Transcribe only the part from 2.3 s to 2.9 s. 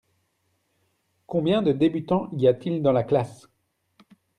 y a-t-il